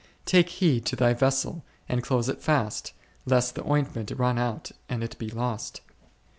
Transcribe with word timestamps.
Take 0.25 0.49
heed 0.49 0.83
to 0.87 0.95
thy 0.95 1.13
vessel 1.13 1.63
and 1.87 2.01
close 2.01 2.27
it 2.27 2.41
fast, 2.41 2.93
lest 3.27 3.53
the 3.53 3.63
ointment 3.69 4.09
run 4.09 4.39
out 4.39 4.71
and 4.89 5.03
it 5.03 5.15
be 5.19 5.29
lost. 5.29 5.81